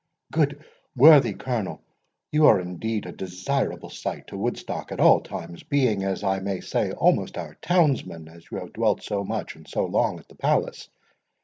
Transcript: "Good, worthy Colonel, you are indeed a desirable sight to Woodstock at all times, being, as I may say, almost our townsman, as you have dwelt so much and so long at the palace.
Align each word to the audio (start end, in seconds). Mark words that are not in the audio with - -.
"Good, 0.31 0.65
worthy 0.95 1.35
Colonel, 1.35 1.79
you 2.31 2.47
are 2.47 2.59
indeed 2.59 3.05
a 3.05 3.11
desirable 3.11 3.91
sight 3.91 4.25
to 4.29 4.35
Woodstock 4.39 4.91
at 4.91 4.99
all 4.99 5.21
times, 5.21 5.61
being, 5.61 6.03
as 6.03 6.23
I 6.23 6.39
may 6.39 6.59
say, 6.61 6.91
almost 6.91 7.37
our 7.37 7.53
townsman, 7.61 8.27
as 8.27 8.49
you 8.49 8.57
have 8.57 8.73
dwelt 8.73 9.03
so 9.03 9.23
much 9.23 9.55
and 9.55 9.67
so 9.67 9.85
long 9.85 10.17
at 10.17 10.27
the 10.27 10.33
palace. 10.33 10.89